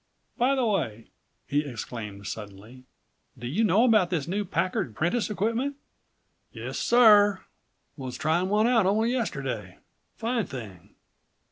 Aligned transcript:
By 0.35 0.55
the 0.55 0.65
way," 0.65 1.11
he 1.45 1.63
exclaimed 1.63 2.25
suddenly, 2.25 2.85
"do 3.37 3.45
you 3.45 3.63
know 3.63 3.83
about 3.83 4.09
this 4.09 4.27
new 4.27 4.43
Packard 4.43 4.95
Prentiss 4.95 5.29
equipment?" 5.29 5.75
"Yes, 6.51 6.79
sir; 6.79 7.41
was 7.95 8.17
tryin' 8.17 8.49
one 8.49 8.65
out 8.65 8.87
only 8.87 9.11
yesterday. 9.11 9.77
Fine 10.15 10.47
thing." 10.47 10.95